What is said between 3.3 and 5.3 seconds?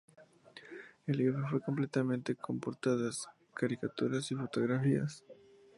caricaturas y fotografías.